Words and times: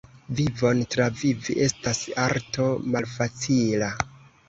Vivon 0.37 0.81
travivi 0.95 1.59
estas 1.67 2.01
arto 2.25 2.67
malfacila. 2.97 3.97